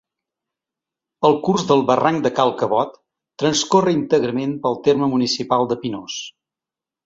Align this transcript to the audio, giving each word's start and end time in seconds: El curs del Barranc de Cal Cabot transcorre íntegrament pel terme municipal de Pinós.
El 1.29 1.37
curs 1.47 1.65
del 1.71 1.83
Barranc 1.89 2.23
de 2.29 2.33
Cal 2.41 2.55
Cabot 2.63 2.97
transcorre 3.45 3.95
íntegrament 4.01 4.59
pel 4.67 4.81
terme 4.91 5.15
municipal 5.15 5.73
de 5.75 5.83
Pinós. 5.87 6.21